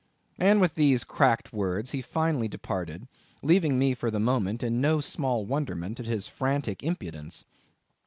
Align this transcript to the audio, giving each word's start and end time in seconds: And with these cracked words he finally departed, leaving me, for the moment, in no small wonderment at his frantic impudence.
And 0.39 0.59
with 0.59 0.73
these 0.73 1.03
cracked 1.03 1.53
words 1.53 1.91
he 1.91 2.01
finally 2.01 2.47
departed, 2.47 3.07
leaving 3.43 3.77
me, 3.77 3.93
for 3.93 4.09
the 4.09 4.19
moment, 4.19 4.63
in 4.63 4.81
no 4.81 4.99
small 4.99 5.45
wonderment 5.45 5.99
at 5.99 6.07
his 6.07 6.27
frantic 6.27 6.81
impudence. 6.81 7.45